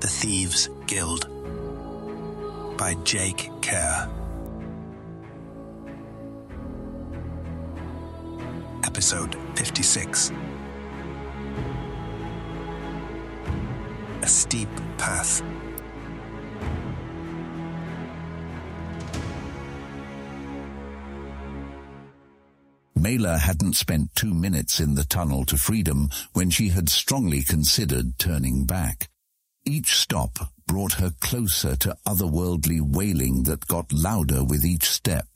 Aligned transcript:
The 0.00 0.06
Thieves 0.06 0.68
Guild 0.86 1.26
by 2.78 2.94
Jake 3.02 3.50
Kerr. 3.60 4.08
Episode 8.84 9.36
56 9.56 10.30
A 14.22 14.26
Steep 14.28 14.68
Path. 14.98 15.42
Mela 22.94 23.38
hadn't 23.38 23.74
spent 23.74 24.14
two 24.14 24.32
minutes 24.32 24.78
in 24.78 24.94
the 24.94 25.04
tunnel 25.04 25.44
to 25.46 25.56
freedom 25.56 26.08
when 26.34 26.50
she 26.50 26.68
had 26.68 26.88
strongly 26.88 27.42
considered 27.42 28.16
turning 28.20 28.64
back. 28.64 29.08
Each 29.68 29.98
stop 29.98 30.50
brought 30.66 30.94
her 30.94 31.10
closer 31.20 31.76
to 31.76 31.94
otherworldly 32.06 32.80
wailing 32.80 33.42
that 33.42 33.66
got 33.66 33.92
louder 33.92 34.42
with 34.42 34.64
each 34.64 34.88
step. 34.88 35.26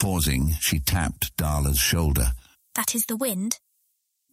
Pausing, 0.00 0.54
she 0.58 0.80
tapped 0.80 1.36
Darla's 1.36 1.78
shoulder. 1.78 2.32
That 2.74 2.96
is 2.96 3.06
the 3.06 3.16
wind? 3.16 3.60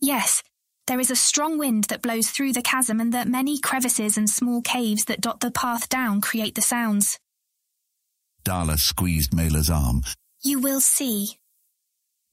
Yes, 0.02 0.42
there 0.88 1.00
is 1.00 1.12
a 1.12 1.16
strong 1.16 1.60
wind 1.60 1.84
that 1.86 2.02
blows 2.02 2.30
through 2.30 2.54
the 2.54 2.64
chasm 2.64 3.00
and 3.00 3.14
the 3.14 3.24
many 3.26 3.60
crevices 3.60 4.18
and 4.18 4.28
small 4.28 4.64
caves 4.64 5.06
that 5.06 5.22
dot 5.22 5.42
the 5.42 5.52
path 5.52 5.88
down 5.90 6.20
create 6.20 6.56
the 6.56 6.62
sounds. 6.64 7.20
Darla 8.44 8.80
squeezed 8.80 9.32
Mela's 9.32 9.70
arm. 9.70 10.02
You 10.42 10.60
will 10.60 10.82
see. 10.82 11.38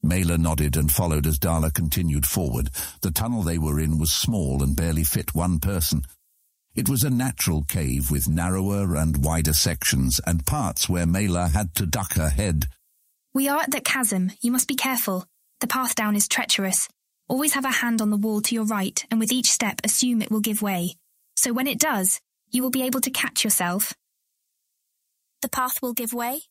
Mela 0.01 0.39
nodded 0.39 0.75
and 0.75 0.91
followed 0.91 1.27
as 1.27 1.37
Darla 1.37 1.71
continued 1.71 2.25
forward. 2.25 2.71
The 3.01 3.11
tunnel 3.11 3.43
they 3.43 3.59
were 3.59 3.79
in 3.79 3.99
was 3.99 4.11
small 4.11 4.63
and 4.63 4.75
barely 4.75 5.03
fit 5.03 5.35
one 5.35 5.59
person. 5.59 6.01
It 6.73 6.87
was 6.87 7.03
a 7.03 7.09
natural 7.09 7.63
cave 7.63 8.11
with 8.11 8.29
narrower 8.29 8.95
and 8.95 9.25
wider 9.25 9.51
sections 9.51 10.21
and 10.25 10.45
parts 10.45 10.87
where 10.87 11.05
Mela 11.05 11.49
had 11.49 11.75
to 11.75 11.85
duck 11.85 12.13
her 12.13 12.29
head. 12.29 12.67
We 13.33 13.49
are 13.49 13.59
at 13.59 13.71
the 13.71 13.81
chasm. 13.81 14.31
You 14.41 14.53
must 14.53 14.69
be 14.69 14.75
careful. 14.75 15.25
The 15.59 15.67
path 15.67 15.95
down 15.95 16.15
is 16.15 16.29
treacherous. 16.29 16.87
Always 17.27 17.53
have 17.55 17.65
a 17.65 17.71
hand 17.71 18.01
on 18.01 18.09
the 18.09 18.15
wall 18.15 18.41
to 18.41 18.55
your 18.55 18.63
right, 18.63 19.03
and 19.11 19.19
with 19.19 19.33
each 19.33 19.51
step 19.51 19.81
assume 19.83 20.21
it 20.21 20.31
will 20.31 20.39
give 20.39 20.61
way. 20.61 20.95
So 21.35 21.51
when 21.51 21.67
it 21.67 21.77
does, 21.79 22.21
you 22.49 22.63
will 22.63 22.69
be 22.69 22.83
able 22.83 23.01
to 23.01 23.11
catch 23.11 23.43
yourself. 23.43 23.93
The 25.41 25.49
path 25.49 25.81
will 25.81 25.93
give 25.93 26.13
way? 26.13 26.43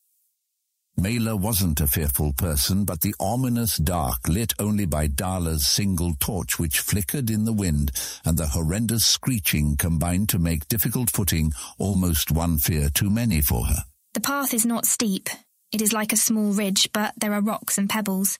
Mela 1.01 1.35
wasn't 1.35 1.81
a 1.81 1.87
fearful 1.87 2.35
person, 2.35 2.85
but 2.85 3.01
the 3.01 3.15
ominous 3.19 3.79
dark 3.79 4.29
lit 4.29 4.53
only 4.59 4.85
by 4.85 5.09
Darla's 5.09 5.67
single 5.67 6.13
torch 6.21 6.59
which 6.59 6.81
flickered 6.81 7.31
in 7.31 7.47
the 7.47 7.55
wind, 7.55 7.91
and 8.23 8.37
the 8.37 8.49
horrendous 8.49 9.07
screeching 9.07 9.79
combined 9.79 10.29
to 10.29 10.39
make 10.39 10.69
difficult 10.69 11.09
footing 11.09 11.55
almost 11.79 12.31
one 12.31 12.59
fear 12.59 12.91
too 12.91 13.09
many 13.09 13.41
for 13.41 13.65
her. 13.65 13.85
The 14.13 14.21
path 14.21 14.53
is 14.53 14.67
not 14.67 14.85
steep. 14.85 15.31
It 15.73 15.81
is 15.81 15.95
like 15.95 16.13
a 16.13 16.19
small 16.19 16.53
ridge, 16.53 16.91
but 16.93 17.15
there 17.17 17.33
are 17.33 17.41
rocks 17.41 17.79
and 17.79 17.89
pebbles. 17.89 18.39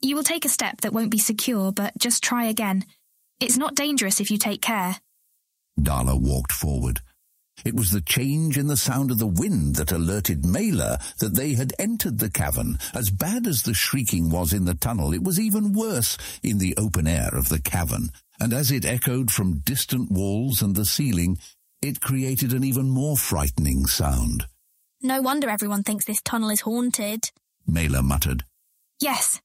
You 0.00 0.16
will 0.16 0.24
take 0.24 0.44
a 0.44 0.48
step 0.48 0.80
that 0.80 0.92
won't 0.92 1.12
be 1.12 1.18
secure, 1.18 1.70
but 1.70 1.96
just 1.98 2.20
try 2.20 2.46
again. 2.46 2.84
It's 3.38 3.56
not 3.56 3.76
dangerous 3.76 4.20
if 4.20 4.28
you 4.28 4.38
take 4.38 4.60
care. 4.60 4.96
Darla 5.78 6.20
walked 6.20 6.50
forward. 6.50 6.98
It 7.64 7.74
was 7.74 7.90
the 7.90 8.00
change 8.00 8.58
in 8.58 8.66
the 8.66 8.76
sound 8.76 9.10
of 9.10 9.18
the 9.18 9.26
wind 9.26 9.76
that 9.76 9.92
alerted 9.92 10.44
Mela 10.44 10.98
that 11.18 11.34
they 11.34 11.54
had 11.54 11.72
entered 11.78 12.18
the 12.18 12.30
cavern. 12.30 12.78
As 12.94 13.10
bad 13.10 13.46
as 13.46 13.62
the 13.62 13.74
shrieking 13.74 14.30
was 14.30 14.52
in 14.52 14.64
the 14.64 14.74
tunnel, 14.74 15.12
it 15.12 15.22
was 15.22 15.38
even 15.38 15.72
worse 15.72 16.18
in 16.42 16.58
the 16.58 16.74
open 16.76 17.06
air 17.06 17.30
of 17.32 17.48
the 17.48 17.60
cavern, 17.60 18.10
and 18.40 18.52
as 18.52 18.70
it 18.70 18.84
echoed 18.84 19.30
from 19.30 19.60
distant 19.60 20.10
walls 20.10 20.62
and 20.62 20.74
the 20.74 20.84
ceiling, 20.84 21.38
it 21.80 22.00
created 22.00 22.52
an 22.52 22.64
even 22.64 22.88
more 22.88 23.16
frightening 23.16 23.86
sound. 23.86 24.46
No 25.00 25.20
wonder 25.20 25.48
everyone 25.50 25.82
thinks 25.82 26.04
this 26.04 26.22
tunnel 26.22 26.50
is 26.50 26.60
haunted. 26.60 27.30
Mela 27.66 28.02
muttered. 28.02 28.44
Yes, 29.00 29.40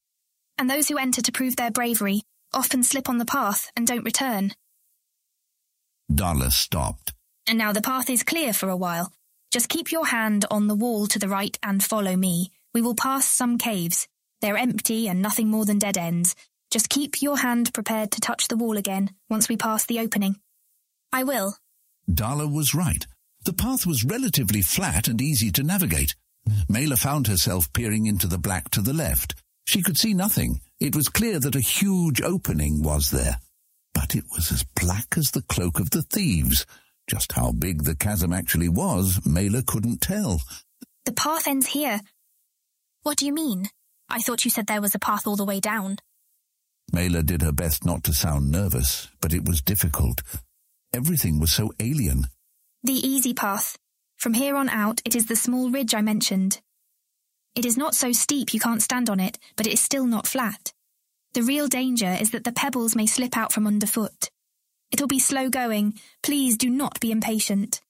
and 0.57 0.69
those 0.69 0.87
who 0.87 0.97
enter 0.97 1.21
to 1.21 1.31
prove 1.31 1.55
their 1.55 1.71
bravery 1.71 2.21
often 2.53 2.83
slip 2.83 3.09
on 3.09 3.17
the 3.17 3.25
path 3.25 3.71
and 3.75 3.87
don't 3.87 4.05
return. 4.05 4.53
Darla 6.11 6.51
stopped. 6.51 7.13
And 7.47 7.57
now 7.57 7.71
the 7.71 7.81
path 7.81 8.09
is 8.09 8.23
clear 8.23 8.51
for 8.53 8.69
a 8.69 8.75
while. 8.75 9.11
Just 9.51 9.69
keep 9.69 9.91
your 9.91 10.05
hand 10.05 10.45
on 10.51 10.67
the 10.67 10.75
wall 10.75 11.07
to 11.07 11.19
the 11.19 11.29
right 11.29 11.57
and 11.63 11.83
follow 11.83 12.15
me. 12.15 12.51
We 12.73 12.81
will 12.81 12.95
pass 12.95 13.25
some 13.25 13.57
caves. 13.57 14.07
They're 14.41 14.57
empty 14.57 15.07
and 15.07 15.21
nothing 15.21 15.47
more 15.47 15.65
than 15.65 15.79
dead 15.79 15.97
ends. 15.97 16.35
Just 16.69 16.89
keep 16.89 17.21
your 17.21 17.37
hand 17.37 17.73
prepared 17.73 18.11
to 18.11 18.21
touch 18.21 18.49
the 18.49 18.57
wall 18.57 18.77
again 18.77 19.11
once 19.29 19.47
we 19.47 19.55
pass 19.55 19.85
the 19.85 19.99
opening. 19.99 20.35
I 21.13 21.23
will. 21.23 21.55
Darla 22.11 22.51
was 22.51 22.75
right. 22.75 23.05
The 23.45 23.53
path 23.53 23.85
was 23.85 24.03
relatively 24.03 24.61
flat 24.61 25.07
and 25.07 25.21
easy 25.21 25.51
to 25.51 25.63
navigate. 25.63 26.15
Mela 26.67 26.97
found 26.97 27.27
herself 27.27 27.71
peering 27.71 28.05
into 28.05 28.27
the 28.27 28.37
black 28.37 28.69
to 28.71 28.81
the 28.81 28.93
left. 28.93 29.35
She 29.65 29.81
could 29.81 29.97
see 29.97 30.13
nothing. 30.13 30.59
It 30.79 30.95
was 30.95 31.09
clear 31.09 31.39
that 31.39 31.55
a 31.55 31.61
huge 31.61 32.21
opening 32.21 32.81
was 32.83 33.11
there. 33.11 33.39
But 33.93 34.15
it 34.15 34.25
was 34.35 34.51
as 34.51 34.63
black 34.79 35.17
as 35.17 35.31
the 35.31 35.41
cloak 35.41 35.79
of 35.79 35.89
the 35.89 36.03
thieves. 36.03 36.65
Just 37.07 37.31
how 37.31 37.53
big 37.53 37.83
the 37.83 37.95
chasm 37.95 38.33
actually 38.33 38.69
was, 38.69 39.25
Mela 39.25 39.63
couldn't 39.63 40.01
tell. 40.01 40.41
The 41.05 41.13
path 41.13 41.47
ends 41.47 41.67
here. 41.67 42.01
What 43.03 43.17
do 43.17 43.25
you 43.25 43.33
mean? 43.33 43.69
I 44.09 44.19
thought 44.19 44.43
you 44.43 44.51
said 44.51 44.67
there 44.67 44.81
was 44.81 44.93
a 44.93 44.99
path 44.99 45.25
all 45.25 45.37
the 45.37 45.45
way 45.45 45.59
down. 45.59 45.97
Mela 46.91 47.23
did 47.23 47.41
her 47.41 47.51
best 47.51 47.85
not 47.85 48.03
to 48.05 48.13
sound 48.13 48.51
nervous, 48.51 49.09
but 49.21 49.33
it 49.33 49.45
was 49.47 49.61
difficult. 49.61 50.21
Everything 50.93 51.39
was 51.39 51.51
so 51.51 51.71
alien. 51.79 52.25
The 52.83 52.93
easy 52.93 53.33
path. 53.33 53.77
From 54.17 54.33
here 54.33 54.55
on 54.55 54.69
out, 54.69 55.01
it 55.05 55.15
is 55.15 55.27
the 55.27 55.35
small 55.35 55.69
ridge 55.69 55.93
I 55.93 56.01
mentioned. 56.01 56.61
It 57.55 57.65
is 57.65 57.77
not 57.77 57.95
so 57.95 58.11
steep 58.11 58.53
you 58.53 58.59
can't 58.59 58.81
stand 58.81 59.09
on 59.09 59.19
it, 59.19 59.37
but 59.55 59.67
it 59.67 59.73
is 59.73 59.79
still 59.79 60.05
not 60.05 60.27
flat. 60.27 60.71
The 61.33 61.43
real 61.43 61.67
danger 61.67 62.17
is 62.19 62.31
that 62.31 62.43
the 62.43 62.51
pebbles 62.51 62.95
may 62.95 63.05
slip 63.05 63.37
out 63.37 63.51
from 63.51 63.67
underfoot. 63.67 64.29
It'll 64.91 65.07
be 65.07 65.19
slow 65.19 65.49
going. 65.49 65.99
Please 66.23 66.57
do 66.57 66.69
not 66.69 66.99
be 66.99 67.11
impatient. 67.11 67.81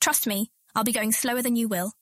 Trust 0.00 0.26
me, 0.26 0.50
I'll 0.74 0.84
be 0.84 0.92
going 0.92 1.12
slower 1.12 1.42
than 1.42 1.56
you 1.56 1.68
will. 1.68 1.92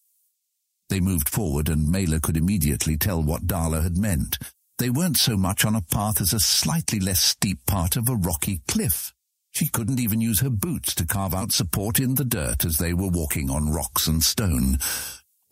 They 0.88 1.00
moved 1.00 1.28
forward 1.28 1.68
and 1.68 1.90
Mela 1.90 2.20
could 2.20 2.36
immediately 2.36 2.96
tell 2.96 3.22
what 3.22 3.46
Darla 3.46 3.82
had 3.82 3.96
meant. 3.96 4.38
They 4.78 4.90
weren't 4.90 5.16
so 5.16 5.36
much 5.36 5.64
on 5.64 5.74
a 5.74 5.80
path 5.80 6.20
as 6.20 6.32
a 6.32 6.40
slightly 6.40 7.00
less 7.00 7.20
steep 7.20 7.58
part 7.66 7.96
of 7.96 8.08
a 8.08 8.14
rocky 8.14 8.60
cliff. 8.68 9.12
She 9.52 9.68
couldn't 9.68 10.00
even 10.00 10.20
use 10.20 10.40
her 10.40 10.50
boots 10.50 10.94
to 10.96 11.06
carve 11.06 11.34
out 11.34 11.50
support 11.50 11.98
in 11.98 12.14
the 12.14 12.26
dirt 12.26 12.64
as 12.64 12.76
they 12.76 12.92
were 12.92 13.08
walking 13.08 13.48
on 13.50 13.72
rocks 13.72 14.06
and 14.06 14.22
stone. 14.22 14.78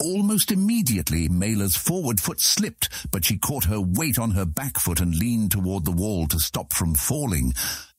Almost 0.02 0.50
immediately, 0.50 1.28
Mela's 1.28 1.76
forward 1.76 2.20
foot 2.20 2.40
slipped, 2.40 2.88
but 3.10 3.24
she 3.24 3.38
caught 3.38 3.64
her 3.64 3.80
weight 3.80 4.18
on 4.18 4.32
her 4.32 4.44
back 4.44 4.78
foot 4.78 5.00
and 5.00 5.14
leaned 5.14 5.52
toward 5.52 5.84
the 5.84 5.92
wall 5.92 6.26
to 6.28 6.40
stop 6.40 6.72
from 6.72 6.94
falling. 6.94 7.52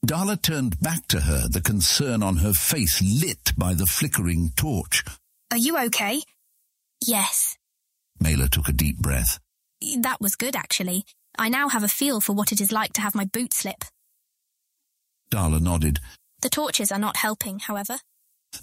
Darla 0.05 0.39
turned 0.41 0.79
back 0.81 1.07
to 1.07 1.21
her, 1.21 1.47
the 1.47 1.61
concern 1.61 2.21
on 2.21 2.37
her 2.37 2.53
face 2.53 3.01
lit 3.01 3.53
by 3.57 3.73
the 3.73 3.85
flickering 3.85 4.51
torch. 4.55 5.03
Are 5.51 5.57
you 5.57 5.77
okay? 5.85 6.21
Yes. 7.01 7.57
Mela 8.19 8.49
took 8.49 8.67
a 8.67 8.73
deep 8.73 8.97
breath. 8.97 9.39
That 9.97 10.21
was 10.21 10.35
good, 10.35 10.55
actually. 10.55 11.05
I 11.37 11.49
now 11.49 11.69
have 11.69 11.83
a 11.83 11.87
feel 11.87 12.21
for 12.21 12.33
what 12.33 12.51
it 12.51 12.61
is 12.61 12.71
like 12.71 12.93
to 12.93 13.01
have 13.01 13.15
my 13.15 13.25
boot 13.25 13.53
slip. 13.53 13.83
Darla 15.31 15.61
nodded. 15.61 15.99
The 16.41 16.49
torches 16.49 16.91
are 16.91 16.99
not 16.99 17.17
helping, 17.17 17.59
however. 17.59 17.97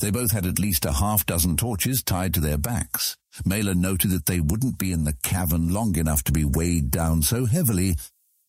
They 0.00 0.10
both 0.10 0.31
had 0.32 0.47
at 0.47 0.59
least 0.59 0.84
a 0.84 0.92
half 0.92 1.26
dozen 1.26 1.56
torches 1.56 2.03
tied 2.03 2.34
to 2.34 2.41
their 2.41 2.59
backs. 2.59 3.16
Mela 3.44 3.75
noted 3.75 4.10
that 4.10 4.26
they 4.26 4.41
wouldn't 4.41 4.78
be 4.78 4.93
in 4.93 5.04
the 5.04 5.16
cavern 5.22 5.72
long 5.72 5.97
enough 5.97 6.22
to 6.25 6.32
be 6.32 6.44
weighed 6.44 6.91
down 6.91 7.22
so 7.22 7.47
heavily, 7.47 7.97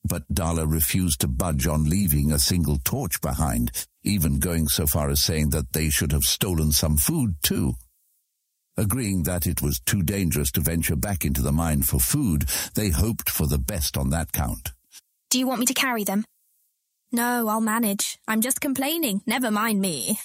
but 0.04 0.28
Darla 0.34 0.70
refused 0.70 1.22
to 1.22 1.28
budge 1.28 1.68
on 1.68 1.90
leaving 1.90 2.32
a 2.32 2.40
single 2.40 2.78
torch 2.84 3.22
behind, 3.22 3.72
even 4.04 4.40
going 4.40 4.68
so 4.68 4.86
far 4.86 5.10
as 5.10 5.24
saying 5.24 5.50
that 5.52 5.72
they 5.74 5.90
should 5.90 6.12
have 6.12 6.24
stolen 6.24 6.72
some 6.72 6.98
food 6.98 7.36
too. 7.42 7.74
Agreeing 8.76 9.24
that 9.24 9.46
it 9.46 9.62
was 9.62 9.80
too 9.80 10.02
dangerous 10.02 10.52
to 10.52 10.62
venture 10.62 10.96
back 10.96 11.24
into 11.24 11.42
the 11.42 11.52
mine 11.52 11.84
for 11.84 12.00
food, 12.00 12.46
they 12.76 12.90
hoped 12.90 13.30
for 13.30 13.48
the 13.48 13.60
best 13.60 13.98
on 13.98 14.10
that 14.10 14.32
count. 14.32 14.72
Do 15.30 15.40
you 15.40 15.48
want 15.48 15.60
me 15.60 15.66
to 15.68 15.74
carry 15.74 16.04
them? 16.04 16.26
No, 17.12 17.48
I'll 17.48 17.62
manage. 17.62 18.18
I'm 18.28 18.42
just 18.42 18.60
complaining. 18.60 19.22
Never 19.28 19.52
mind 19.52 19.80
me. 19.80 20.18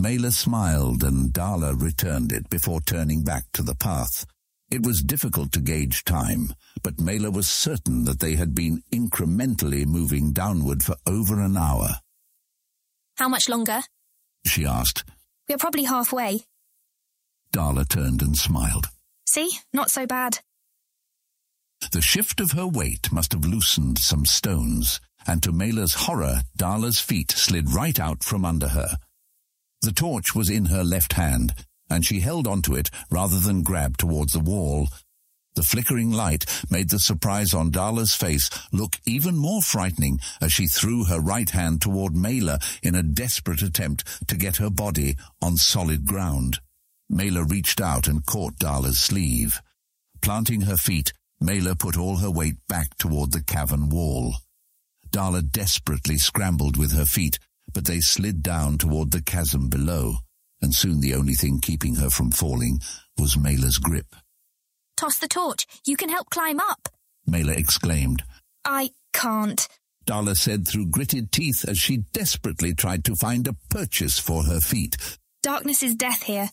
Mela 0.00 0.30
smiled 0.30 1.04
and 1.04 1.30
Darla 1.30 1.78
returned 1.78 2.32
it 2.32 2.48
before 2.48 2.80
turning 2.80 3.22
back 3.22 3.44
to 3.52 3.62
the 3.62 3.74
path. 3.74 4.24
It 4.70 4.86
was 4.86 5.02
difficult 5.02 5.52
to 5.52 5.60
gauge 5.60 6.04
time, 6.04 6.54
but 6.82 6.98
Mela 6.98 7.30
was 7.30 7.48
certain 7.48 8.04
that 8.04 8.20
they 8.20 8.36
had 8.36 8.54
been 8.54 8.82
incrementally 8.90 9.84
moving 9.84 10.32
downward 10.32 10.82
for 10.82 10.96
over 11.06 11.42
an 11.42 11.56
hour. 11.58 11.96
How 13.18 13.28
much 13.28 13.48
longer? 13.48 13.80
She 14.46 14.64
asked. 14.64 15.04
We're 15.48 15.58
probably 15.58 15.84
halfway. 15.84 16.44
Darla 17.52 17.86
turned 17.86 18.22
and 18.22 18.38
smiled. 18.38 18.86
See? 19.26 19.50
Not 19.74 19.90
so 19.90 20.06
bad. 20.06 20.38
The 21.92 22.00
shift 22.00 22.40
of 22.40 22.52
her 22.52 22.66
weight 22.66 23.12
must 23.12 23.32
have 23.32 23.44
loosened 23.44 23.98
some 23.98 24.24
stones, 24.24 25.00
and 25.26 25.42
to 25.42 25.52
Mela's 25.52 25.94
horror, 25.94 26.42
Darla's 26.56 27.00
feet 27.00 27.32
slid 27.32 27.70
right 27.70 28.00
out 28.00 28.24
from 28.24 28.46
under 28.46 28.68
her. 28.68 28.96
The 29.82 29.92
torch 29.92 30.34
was 30.34 30.50
in 30.50 30.66
her 30.66 30.84
left 30.84 31.14
hand, 31.14 31.54
and 31.88 32.04
she 32.04 32.20
held 32.20 32.46
onto 32.46 32.74
it 32.74 32.90
rather 33.10 33.38
than 33.38 33.62
grab 33.62 33.96
towards 33.96 34.32
the 34.32 34.40
wall. 34.40 34.88
The 35.54 35.62
flickering 35.62 36.12
light 36.12 36.46
made 36.70 36.90
the 36.90 36.98
surprise 36.98 37.52
on 37.52 37.72
Darla's 37.72 38.14
face 38.14 38.50
look 38.72 38.98
even 39.04 39.36
more 39.36 39.62
frightening 39.62 40.20
as 40.40 40.52
she 40.52 40.66
threw 40.66 41.04
her 41.04 41.18
right 41.18 41.50
hand 41.50 41.82
toward 41.82 42.14
Mela 42.14 42.60
in 42.82 42.94
a 42.94 43.02
desperate 43.02 43.62
attempt 43.62 44.28
to 44.28 44.36
get 44.36 44.58
her 44.58 44.70
body 44.70 45.16
on 45.42 45.56
solid 45.56 46.06
ground. 46.06 46.58
Mela 47.08 47.44
reached 47.44 47.80
out 47.80 48.06
and 48.06 48.24
caught 48.24 48.58
Darla's 48.58 49.00
sleeve. 49.00 49.60
Planting 50.20 50.62
her 50.62 50.76
feet, 50.76 51.12
Mela 51.40 51.74
put 51.74 51.98
all 51.98 52.18
her 52.18 52.30
weight 52.30 52.56
back 52.68 52.96
toward 52.98 53.32
the 53.32 53.42
cavern 53.42 53.88
wall. 53.88 54.36
Darla 55.10 55.42
desperately 55.42 56.18
scrambled 56.18 56.76
with 56.76 56.92
her 56.92 57.06
feet, 57.06 57.38
but 57.72 57.86
they 57.86 58.00
slid 58.00 58.42
down 58.42 58.78
toward 58.78 59.10
the 59.10 59.22
chasm 59.22 59.68
below, 59.68 60.16
and 60.60 60.74
soon 60.74 61.00
the 61.00 61.14
only 61.14 61.34
thing 61.34 61.60
keeping 61.60 61.96
her 61.96 62.10
from 62.10 62.30
falling 62.30 62.80
was 63.18 63.38
Mela's 63.38 63.78
grip. 63.78 64.14
Toss 64.96 65.18
the 65.18 65.28
torch. 65.28 65.66
You 65.86 65.96
can 65.96 66.10
help 66.10 66.30
climb 66.30 66.60
up. 66.60 66.88
Mela 67.26 67.52
exclaimed. 67.52 68.22
I 68.64 68.90
can't. 69.12 69.66
Darla 70.06 70.36
said 70.36 70.66
through 70.66 70.86
gritted 70.86 71.32
teeth 71.32 71.64
as 71.68 71.78
she 71.78 71.98
desperately 72.12 72.74
tried 72.74 73.04
to 73.04 73.16
find 73.16 73.46
a 73.46 73.56
purchase 73.70 74.18
for 74.18 74.44
her 74.44 74.60
feet. 74.60 74.96
Darkness 75.42 75.82
is 75.82 75.94
death 75.94 76.24
here. 76.24 76.50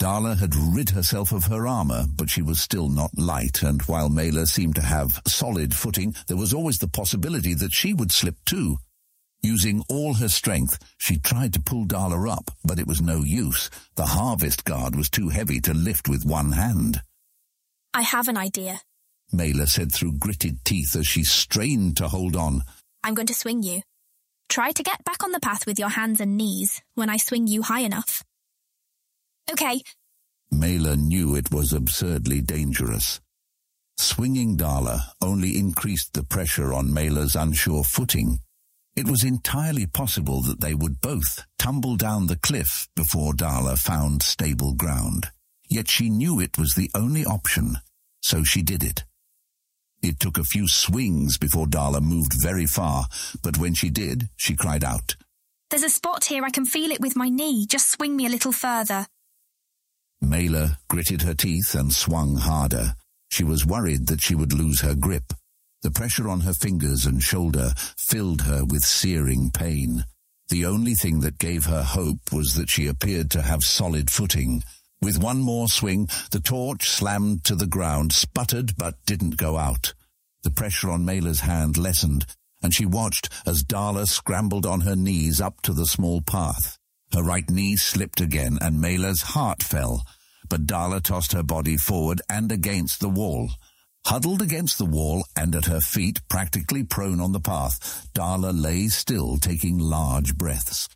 Darla 0.00 0.38
had 0.38 0.54
rid 0.54 0.90
herself 0.90 1.32
of 1.32 1.44
her 1.44 1.66
armor, 1.66 2.06
but 2.14 2.30
she 2.30 2.40
was 2.40 2.60
still 2.60 2.88
not 2.88 3.10
light, 3.18 3.62
and 3.62 3.82
while 3.82 4.08
Mela 4.08 4.46
seemed 4.46 4.76
to 4.76 4.82
have 4.82 5.20
solid 5.26 5.74
footing, 5.74 6.14
there 6.26 6.38
was 6.38 6.54
always 6.54 6.78
the 6.78 6.88
possibility 6.88 7.52
that 7.54 7.72
she 7.72 7.92
would 7.92 8.10
slip 8.10 8.36
too. 8.46 8.78
Using 9.42 9.82
all 9.88 10.14
her 10.14 10.28
strength, 10.28 10.78
she 10.98 11.18
tried 11.18 11.54
to 11.54 11.62
pull 11.62 11.86
Darla 11.86 12.30
up, 12.30 12.50
but 12.64 12.78
it 12.78 12.86
was 12.86 13.00
no 13.00 13.22
use. 13.22 13.70
The 13.94 14.06
harvest 14.06 14.64
guard 14.64 14.94
was 14.94 15.08
too 15.08 15.30
heavy 15.30 15.60
to 15.60 15.72
lift 15.72 16.08
with 16.08 16.26
one 16.26 16.52
hand. 16.52 17.00
I 17.94 18.02
have 18.02 18.28
an 18.28 18.36
idea. 18.36 18.80
Mela 19.32 19.66
said 19.66 19.92
through 19.92 20.18
gritted 20.18 20.64
teeth 20.64 20.94
as 20.94 21.06
she 21.06 21.24
strained 21.24 21.96
to 21.96 22.08
hold 22.08 22.36
on. 22.36 22.64
I'm 23.02 23.14
going 23.14 23.28
to 23.28 23.34
swing 23.34 23.62
you. 23.62 23.80
Try 24.48 24.72
to 24.72 24.82
get 24.82 25.04
back 25.04 25.22
on 25.22 25.32
the 25.32 25.40
path 25.40 25.66
with 25.66 25.78
your 25.78 25.88
hands 25.88 26.20
and 26.20 26.36
knees 26.36 26.82
when 26.94 27.08
I 27.08 27.16
swing 27.16 27.46
you 27.46 27.62
high 27.62 27.80
enough. 27.80 28.22
Okay. 29.50 29.80
Mela 30.50 30.96
knew 30.96 31.34
it 31.34 31.50
was 31.52 31.72
absurdly 31.72 32.40
dangerous. 32.40 33.20
Swinging 33.96 34.56
Darla 34.56 35.00
only 35.22 35.56
increased 35.56 36.14
the 36.14 36.24
pressure 36.24 36.72
on 36.74 36.92
Mela's 36.92 37.36
unsure 37.36 37.84
footing. 37.84 38.40
It 38.96 39.08
was 39.08 39.24
entirely 39.24 39.86
possible 39.86 40.42
that 40.42 40.60
they 40.60 40.74
would 40.74 41.00
both 41.00 41.44
tumble 41.58 41.96
down 41.96 42.26
the 42.26 42.38
cliff 42.38 42.88
before 42.96 43.32
Darla 43.32 43.78
found 43.78 44.22
stable 44.22 44.74
ground. 44.74 45.28
Yet 45.68 45.88
she 45.88 46.10
knew 46.10 46.40
it 46.40 46.58
was 46.58 46.74
the 46.74 46.90
only 46.94 47.24
option, 47.24 47.76
so 48.20 48.42
she 48.42 48.62
did 48.62 48.82
it. 48.82 49.04
It 50.02 50.18
took 50.18 50.38
a 50.38 50.44
few 50.44 50.66
swings 50.66 51.38
before 51.38 51.66
Darla 51.66 52.00
moved 52.00 52.32
very 52.42 52.66
far, 52.66 53.06
but 53.42 53.58
when 53.58 53.74
she 53.74 53.90
did, 53.90 54.28
she 54.36 54.56
cried 54.56 54.82
out. 54.82 55.16
There's 55.70 55.84
a 55.84 55.88
spot 55.88 56.24
here, 56.24 56.44
I 56.44 56.50
can 56.50 56.64
feel 56.64 56.90
it 56.90 57.00
with 57.00 57.16
my 57.16 57.28
knee. 57.28 57.66
Just 57.66 57.90
swing 57.92 58.16
me 58.16 58.26
a 58.26 58.30
little 58.30 58.52
further. 58.52 59.06
Mela 60.20 60.78
gritted 60.88 61.22
her 61.22 61.34
teeth 61.34 61.74
and 61.74 61.92
swung 61.92 62.36
harder. 62.36 62.94
She 63.30 63.44
was 63.44 63.64
worried 63.64 64.08
that 64.08 64.20
she 64.20 64.34
would 64.34 64.52
lose 64.52 64.80
her 64.80 64.94
grip. 64.94 65.32
The 65.82 65.90
pressure 65.90 66.28
on 66.28 66.40
her 66.40 66.52
fingers 66.52 67.06
and 67.06 67.22
shoulder 67.22 67.72
filled 67.96 68.42
her 68.42 68.64
with 68.64 68.84
searing 68.84 69.50
pain. 69.50 70.04
The 70.50 70.66
only 70.66 70.94
thing 70.94 71.20
that 71.20 71.38
gave 71.38 71.66
her 71.66 71.82
hope 71.82 72.32
was 72.32 72.54
that 72.54 72.68
she 72.68 72.86
appeared 72.86 73.30
to 73.30 73.42
have 73.42 73.62
solid 73.64 74.10
footing. 74.10 74.62
With 75.00 75.22
one 75.22 75.40
more 75.40 75.68
swing, 75.68 76.08
the 76.32 76.40
torch 76.40 76.90
slammed 76.90 77.44
to 77.44 77.54
the 77.54 77.66
ground, 77.66 78.12
sputtered 78.12 78.76
but 78.76 78.96
didn't 79.06 79.38
go 79.38 79.56
out. 79.56 79.94
The 80.42 80.50
pressure 80.50 80.90
on 80.90 81.06
Mela's 81.06 81.40
hand 81.40 81.78
lessened, 81.78 82.26
and 82.62 82.74
she 82.74 82.84
watched 82.84 83.30
as 83.46 83.64
Darla 83.64 84.06
scrambled 84.06 84.66
on 84.66 84.82
her 84.82 84.96
knees 84.96 85.40
up 85.40 85.62
to 85.62 85.72
the 85.72 85.86
small 85.86 86.20
path. 86.20 86.76
Her 87.14 87.22
right 87.22 87.48
knee 87.48 87.76
slipped 87.76 88.20
again, 88.20 88.58
and 88.60 88.82
Mela's 88.82 89.22
heart 89.22 89.62
fell, 89.62 90.04
but 90.48 90.66
Darla 90.66 91.02
tossed 91.02 91.32
her 91.32 91.42
body 91.42 91.76
forward 91.78 92.20
and 92.28 92.52
against 92.52 93.00
the 93.00 93.08
wall. 93.08 93.50
Huddled 94.06 94.42
against 94.42 94.78
the 94.78 94.86
wall 94.86 95.24
and 95.36 95.54
at 95.54 95.66
her 95.66 95.80
feet, 95.80 96.20
practically 96.28 96.82
prone 96.82 97.20
on 97.20 97.32
the 97.32 97.40
path, 97.40 98.08
Darla 98.14 98.52
lay 98.52 98.88
still, 98.88 99.36
taking 99.36 99.78
large 99.78 100.36
breaths. 100.36 100.88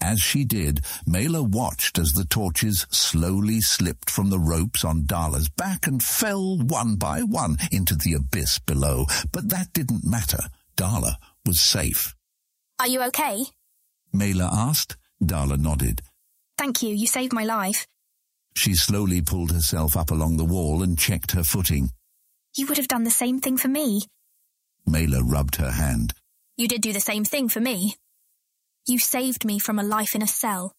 As 0.00 0.20
she 0.20 0.44
did, 0.44 0.80
Mela 1.06 1.42
watched 1.44 1.96
as 1.98 2.12
the 2.12 2.24
torches 2.24 2.86
slowly 2.90 3.60
slipped 3.60 4.10
from 4.10 4.30
the 4.30 4.38
ropes 4.38 4.84
on 4.84 5.02
Darla's 5.02 5.48
back 5.48 5.86
and 5.86 6.02
fell 6.02 6.58
one 6.58 6.96
by 6.96 7.20
one 7.20 7.56
into 7.70 7.94
the 7.94 8.14
abyss 8.14 8.58
below. 8.58 9.06
But 9.30 9.50
that 9.50 9.72
didn't 9.72 10.04
matter. 10.04 10.44
Darla 10.76 11.16
was 11.46 11.60
safe. 11.60 12.14
Are 12.80 12.88
you 12.88 13.00
okay? 13.04 13.44
Mela 14.12 14.48
asked. 14.52 14.96
Darla 15.22 15.56
nodded. 15.56 16.02
Thank 16.58 16.82
you, 16.82 16.94
you 16.94 17.06
saved 17.06 17.32
my 17.32 17.44
life. 17.44 17.86
She 18.56 18.74
slowly 18.74 19.22
pulled 19.22 19.52
herself 19.52 19.96
up 19.96 20.10
along 20.10 20.36
the 20.36 20.44
wall 20.44 20.82
and 20.82 20.98
checked 20.98 21.32
her 21.32 21.44
footing. 21.44 21.90
You 22.54 22.66
would 22.66 22.76
have 22.76 22.88
done 22.88 23.04
the 23.04 23.10
same 23.10 23.40
thing 23.40 23.56
for 23.56 23.68
me. 23.68 24.02
Mela 24.86 25.22
rubbed 25.22 25.56
her 25.56 25.70
hand. 25.70 26.12
You 26.56 26.68
did 26.68 26.82
do 26.82 26.92
the 26.92 27.00
same 27.00 27.24
thing 27.24 27.48
for 27.48 27.60
me. 27.60 27.94
You 28.86 28.98
saved 28.98 29.44
me 29.44 29.58
from 29.58 29.78
a 29.78 29.84
life 29.84 30.14
in 30.14 30.22
a 30.22 30.26
cell. 30.26 30.72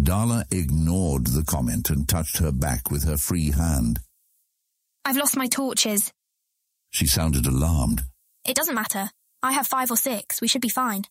Darla 0.00 0.44
ignored 0.52 1.26
the 1.26 1.44
comment 1.44 1.90
and 1.90 2.08
touched 2.08 2.38
her 2.38 2.52
back 2.52 2.90
with 2.90 3.04
her 3.04 3.16
free 3.16 3.50
hand. 3.50 4.00
I've 5.04 5.16
lost 5.16 5.36
my 5.36 5.46
torches. 5.46 6.12
She 6.90 7.06
sounded 7.06 7.46
alarmed. 7.46 8.02
It 8.46 8.54
doesn't 8.54 8.74
matter. 8.74 9.10
I 9.42 9.52
have 9.52 9.66
five 9.66 9.90
or 9.90 9.96
six. 9.96 10.40
We 10.40 10.48
should 10.48 10.62
be 10.62 10.68
fine. 10.68 11.04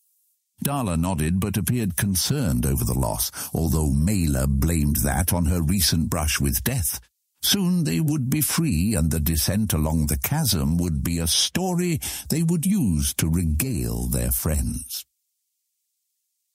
Darla 0.64 0.98
nodded 0.98 1.40
but 1.40 1.56
appeared 1.56 1.96
concerned 1.96 2.66
over 2.66 2.84
the 2.84 2.98
loss, 2.98 3.30
although 3.54 3.90
Mela 3.90 4.46
blamed 4.46 4.96
that 4.96 5.32
on 5.32 5.46
her 5.46 5.62
recent 5.62 6.10
brush 6.10 6.40
with 6.40 6.62
death. 6.64 7.00
Soon 7.42 7.84
they 7.84 8.00
would 8.00 8.28
be 8.28 8.40
free, 8.40 8.94
and 8.94 9.10
the 9.10 9.20
descent 9.20 9.72
along 9.72 10.06
the 10.06 10.18
chasm 10.18 10.76
would 10.76 11.02
be 11.02 11.18
a 11.18 11.26
story 11.26 11.98
they 12.28 12.42
would 12.42 12.66
use 12.66 13.14
to 13.14 13.28
regale 13.28 14.06
their 14.06 14.30
friends. 14.30 15.06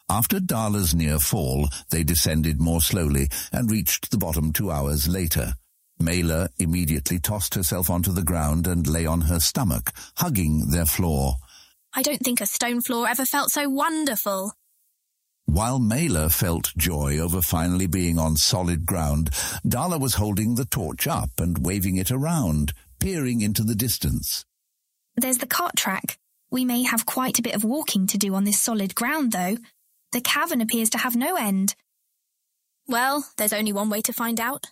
After 0.08 0.40
Darla's 0.40 0.94
near 0.94 1.18
fall, 1.18 1.68
they 1.90 2.04
descended 2.04 2.62
more 2.62 2.82
slowly 2.82 3.28
and 3.52 3.72
reached 3.72 4.12
the 4.12 4.20
bottom 4.20 4.54
two 4.54 4.70
hours 4.70 5.08
later. 5.08 5.56
Mela 6.00 6.50
immediately 6.60 7.20
tossed 7.20 7.56
herself 7.56 7.90
onto 7.90 8.12
the 8.12 8.24
ground 8.24 8.68
and 8.68 8.86
lay 8.86 9.06
on 9.06 9.22
her 9.22 9.40
stomach, 9.40 9.92
hugging 10.18 10.70
their 10.70 10.86
floor. 10.86 11.38
I 11.94 12.04
don't 12.04 12.20
think 12.20 12.42
a 12.42 12.46
stone 12.46 12.82
floor 12.82 13.08
ever 13.08 13.26
felt 13.26 13.50
so 13.50 13.70
wonderful. 13.70 14.54
While 15.46 15.80
Mela 15.80 16.30
felt 16.30 16.74
joy 16.76 17.18
over 17.20 17.42
finally 17.42 17.88
being 17.88 18.20
on 18.20 18.36
solid 18.36 18.86
ground, 18.86 19.30
Darla 19.66 20.00
was 20.00 20.16
holding 20.16 20.56
the 20.56 20.66
torch 20.66 21.08
up 21.08 21.30
and 21.38 21.66
waving 21.66 21.98
it 21.98 22.12
around, 22.12 22.74
peering 23.00 23.42
into 23.42 23.64
the 23.64 23.76
distance. 23.76 24.44
There's 25.16 25.38
the 25.38 25.48
cart 25.48 25.76
track. 25.76 26.18
We 26.52 26.66
may 26.66 26.84
have 26.84 27.06
quite 27.06 27.40
a 27.40 27.42
bit 27.42 27.56
of 27.56 27.64
walking 27.64 28.08
to 28.08 28.18
do 28.18 28.34
on 28.36 28.44
this 28.44 28.60
solid 28.60 28.96
ground, 28.96 29.32
though. 29.32 29.58
The 30.12 30.22
cavern 30.22 30.62
appears 30.62 30.90
to 30.92 30.98
have 30.98 31.16
no 31.16 31.36
end. 31.36 31.76
Well, 32.88 33.26
there's 33.38 33.54
only 33.54 33.72
one 33.74 33.90
way 33.90 34.02
to 34.02 34.14
find 34.14 34.40
out. 34.40 34.68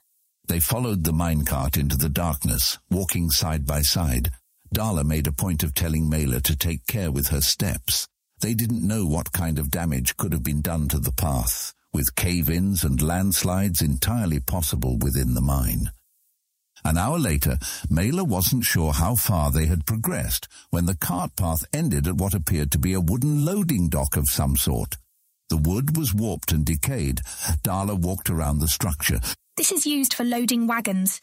They 0.47 0.59
followed 0.59 1.03
the 1.03 1.13
minecart 1.13 1.77
into 1.77 1.95
the 1.95 2.09
darkness, 2.09 2.77
walking 2.89 3.29
side 3.29 3.65
by 3.65 3.81
side. 3.81 4.31
Darla 4.75 5.05
made 5.05 5.27
a 5.27 5.31
point 5.31 5.63
of 5.63 5.73
telling 5.73 6.09
Mela 6.09 6.41
to 6.41 6.55
take 6.55 6.85
care 6.87 7.11
with 7.11 7.27
her 7.27 7.41
steps. 7.41 8.07
They 8.43 8.53
didn't 8.53 8.85
know 8.85 9.05
what 9.05 9.31
kind 9.31 9.57
of 9.57 9.71
damage 9.71 10.17
could 10.17 10.33
have 10.33 10.43
been 10.43 10.59
done 10.59 10.89
to 10.89 10.99
the 10.99 11.13
path, 11.13 11.73
with 11.93 12.15
cave-ins 12.15 12.83
and 12.83 13.01
landslides 13.01 13.81
entirely 13.81 14.41
possible 14.41 14.97
within 14.97 15.33
the 15.33 15.39
mine. 15.39 15.91
An 16.83 16.97
hour 16.97 17.17
later, 17.17 17.57
Mela 17.89 18.25
wasn't 18.25 18.65
sure 18.65 18.91
how 18.91 19.15
far 19.15 19.49
they 19.49 19.67
had 19.67 19.85
progressed 19.85 20.49
when 20.71 20.87
the 20.87 20.97
cart 20.97 21.37
path 21.37 21.63
ended 21.71 22.05
at 22.05 22.17
what 22.17 22.33
appeared 22.33 22.69
to 22.73 22.77
be 22.77 22.91
a 22.91 22.99
wooden 22.99 23.45
loading 23.45 23.87
dock 23.87 24.17
of 24.17 24.27
some 24.27 24.57
sort. 24.57 24.97
The 25.47 25.55
wood 25.55 25.95
was 25.95 26.13
warped 26.13 26.51
and 26.51 26.65
decayed. 26.65 27.21
Darla 27.63 27.97
walked 27.97 28.29
around 28.29 28.59
the 28.59 28.67
structure. 28.67 29.21
This 29.55 29.71
is 29.71 29.85
used 29.85 30.13
for 30.13 30.25
loading 30.25 30.67
wagons. 30.67 31.21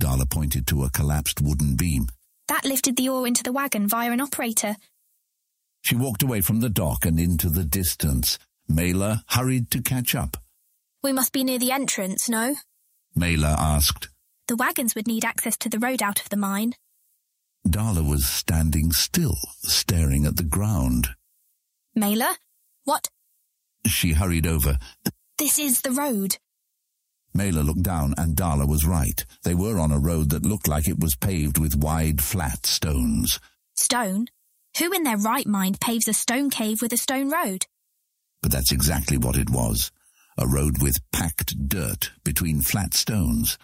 Darla 0.00 0.30
pointed 0.30 0.68
to 0.68 0.84
a 0.84 0.90
collapsed 0.90 1.40
wooden 1.40 1.74
beam. 1.74 2.06
That 2.46 2.64
lifted 2.64 2.96
the 2.96 3.08
ore 3.08 3.26
into 3.26 3.42
the 3.42 3.50
wagon 3.50 3.88
via 3.88 4.12
an 4.12 4.20
operator. 4.20 4.76
She 5.86 5.94
walked 5.94 6.24
away 6.24 6.40
from 6.40 6.58
the 6.58 6.68
dock 6.68 7.06
and 7.06 7.16
into 7.16 7.48
the 7.48 7.62
distance. 7.62 8.40
Mela 8.68 9.22
hurried 9.28 9.70
to 9.70 9.80
catch 9.80 10.16
up. 10.16 10.36
We 11.00 11.12
must 11.12 11.32
be 11.32 11.44
near 11.44 11.60
the 11.60 11.70
entrance, 11.70 12.28
no? 12.28 12.56
Mela 13.14 13.54
asked. 13.56 14.08
The 14.48 14.56
wagons 14.56 14.96
would 14.96 15.06
need 15.06 15.24
access 15.24 15.56
to 15.58 15.68
the 15.68 15.78
road 15.78 16.02
out 16.02 16.20
of 16.20 16.28
the 16.28 16.36
mine. 16.36 16.72
Darla 17.64 18.04
was 18.04 18.26
standing 18.26 18.90
still, 18.90 19.36
staring 19.60 20.26
at 20.26 20.36
the 20.36 20.42
ground. 20.42 21.10
Mela? 21.94 22.36
What? 22.82 23.08
She 23.86 24.14
hurried 24.14 24.44
over. 24.44 24.78
This 25.38 25.56
is 25.56 25.82
the 25.82 25.92
road. 25.92 26.38
Mela 27.32 27.60
looked 27.60 27.84
down, 27.84 28.12
and 28.18 28.34
Darla 28.34 28.66
was 28.66 28.84
right. 28.84 29.24
They 29.44 29.54
were 29.54 29.78
on 29.78 29.92
a 29.92 30.00
road 30.00 30.30
that 30.30 30.44
looked 30.44 30.66
like 30.66 30.88
it 30.88 30.98
was 30.98 31.14
paved 31.14 31.58
with 31.58 31.76
wide, 31.76 32.20
flat 32.20 32.66
stones. 32.66 33.38
Stone? 33.76 34.26
Who 34.78 34.92
in 34.92 35.04
their 35.04 35.16
right 35.16 35.46
mind 35.46 35.80
paves 35.80 36.06
a 36.06 36.12
stone 36.12 36.50
cave 36.50 36.82
with 36.82 36.92
a 36.92 36.98
stone 36.98 37.30
road? 37.30 37.64
But 38.42 38.52
that's 38.52 38.72
exactly 38.72 39.16
what 39.16 39.36
it 39.36 39.48
was. 39.48 39.90
A 40.36 40.46
road 40.46 40.82
with 40.82 40.98
packed 41.12 41.68
dirt 41.68 42.10
between 42.24 42.60
flat 42.60 42.92
stones. 42.92 43.56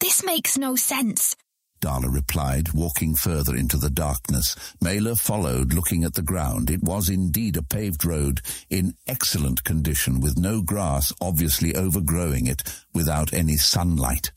This 0.00 0.24
makes 0.24 0.56
no 0.56 0.76
sense. 0.76 1.36
Darla 1.82 2.12
replied, 2.12 2.72
walking 2.72 3.14
further 3.14 3.54
into 3.54 3.76
the 3.76 3.90
darkness. 3.90 4.56
Mela 4.80 5.16
followed, 5.16 5.74
looking 5.74 6.04
at 6.04 6.14
the 6.14 6.22
ground. 6.22 6.70
It 6.70 6.82
was 6.82 7.10
indeed 7.10 7.58
a 7.58 7.62
paved 7.62 8.06
road 8.06 8.40
in 8.70 8.94
excellent 9.06 9.64
condition, 9.64 10.20
with 10.20 10.38
no 10.38 10.62
grass 10.62 11.12
obviously 11.20 11.74
overgrowing 11.74 12.46
it, 12.46 12.62
without 12.94 13.34
any 13.34 13.58
sunlight. 13.58 14.32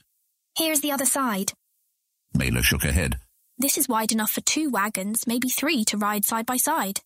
Here's 0.58 0.82
the 0.82 0.92
other 0.92 1.06
side. 1.06 1.54
Mela 2.34 2.62
shook 2.62 2.84
her 2.84 2.92
head. 2.92 3.20
This 3.60 3.78
is 3.78 3.90
wide 3.90 4.12
enough 4.12 4.32
for 4.32 4.42
two 4.42 4.70
wagons, 4.70 5.26
maybe 5.26 5.50
three, 5.50 5.84
to 5.86 5.98
ride 5.98 6.26
side 6.26 6.46
by 6.46 6.58
side. 6.58 7.02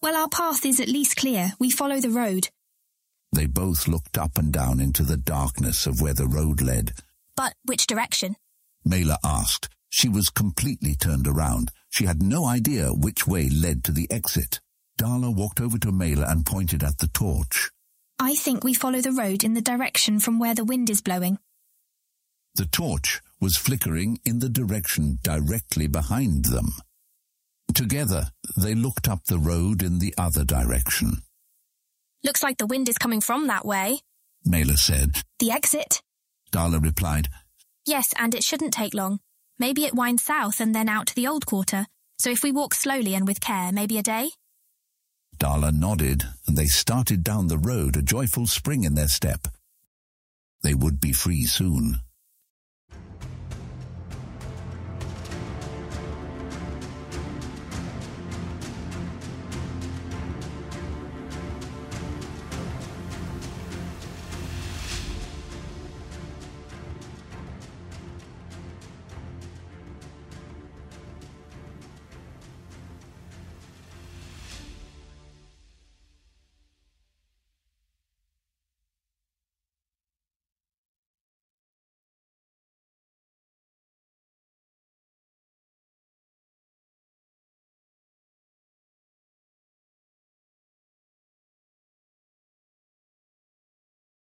Well, 0.00 0.16
our 0.16 0.28
path 0.28 0.66
is 0.66 0.80
at 0.80 0.88
least 0.88 1.16
clear. 1.16 1.52
We 1.60 1.70
follow 1.70 2.00
the 2.00 2.10
road. 2.10 2.48
They 3.32 3.46
both 3.46 3.86
looked 3.86 4.18
up 4.18 4.36
and 4.36 4.52
down 4.52 4.80
into 4.80 5.04
the 5.04 5.16
darkness 5.16 5.86
of 5.86 6.00
where 6.00 6.14
the 6.14 6.26
road 6.26 6.60
led. 6.60 6.92
But 7.36 7.54
which 7.64 7.86
direction? 7.86 8.34
Mela 8.84 9.18
asked. 9.24 9.68
She 9.88 10.08
was 10.08 10.30
completely 10.30 10.96
turned 10.96 11.28
around. 11.28 11.70
She 11.90 12.06
had 12.06 12.22
no 12.22 12.44
idea 12.46 12.88
which 12.88 13.26
way 13.26 13.48
led 13.48 13.84
to 13.84 13.92
the 13.92 14.10
exit. 14.10 14.60
Darla 14.98 15.34
walked 15.34 15.60
over 15.60 15.78
to 15.78 15.92
Mela 15.92 16.26
and 16.28 16.44
pointed 16.44 16.82
at 16.82 16.98
the 16.98 17.08
torch. 17.08 17.70
I 18.18 18.34
think 18.34 18.64
we 18.64 18.74
follow 18.74 19.00
the 19.00 19.12
road 19.12 19.44
in 19.44 19.54
the 19.54 19.62
direction 19.62 20.18
from 20.18 20.38
where 20.38 20.54
the 20.54 20.64
wind 20.64 20.90
is 20.90 21.00
blowing. 21.00 21.38
The 22.54 22.66
torch 22.66 23.20
was 23.42 23.56
flickering 23.56 24.20
in 24.24 24.38
the 24.38 24.48
direction 24.48 25.18
directly 25.24 25.88
behind 25.88 26.44
them. 26.44 26.68
Together, 27.74 28.28
they 28.56 28.72
looked 28.72 29.08
up 29.08 29.24
the 29.24 29.38
road 29.38 29.82
in 29.82 29.98
the 29.98 30.14
other 30.16 30.44
direction. 30.44 31.22
Looks 32.22 32.42
like 32.42 32.58
the 32.58 32.66
wind 32.66 32.88
is 32.88 32.98
coming 32.98 33.20
from 33.20 33.48
that 33.48 33.66
way. 33.66 33.98
Mela 34.44 34.76
said. 34.76 35.22
The 35.40 35.50
exit? 35.50 36.02
Darla 36.52 36.80
replied. 36.80 37.28
Yes, 37.84 38.14
and 38.16 38.32
it 38.32 38.44
shouldn't 38.44 38.74
take 38.74 38.94
long. 38.94 39.18
Maybe 39.58 39.84
it 39.84 39.94
winds 39.94 40.22
south 40.22 40.60
and 40.60 40.72
then 40.72 40.88
out 40.88 41.08
to 41.08 41.14
the 41.14 41.26
old 41.26 41.44
quarter. 41.44 41.86
So 42.18 42.30
if 42.30 42.44
we 42.44 42.52
walk 42.52 42.74
slowly 42.74 43.16
and 43.16 43.26
with 43.26 43.40
care, 43.40 43.72
maybe 43.72 43.98
a 43.98 44.02
day? 44.02 44.30
Darla 45.38 45.72
nodded, 45.72 46.22
and 46.46 46.56
they 46.56 46.66
started 46.66 47.24
down 47.24 47.48
the 47.48 47.58
road, 47.58 47.96
a 47.96 48.02
joyful 48.02 48.46
spring 48.46 48.84
in 48.84 48.94
their 48.94 49.08
step. 49.08 49.48
They 50.62 50.74
would 50.74 51.00
be 51.00 51.12
free 51.12 51.44
soon. 51.46 52.02